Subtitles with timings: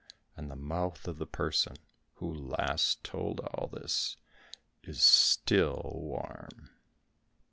[0.35, 1.75] And the mouth of the person
[2.15, 4.17] who last told all this
[4.81, 6.71] is still warm.